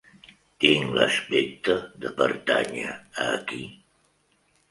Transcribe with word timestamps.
Tinc 0.63 0.93
l'aspecte 0.99 1.75
de 2.05 2.11
pertànyer 2.21 2.95
a 2.97 3.27
aquí? 3.35 3.63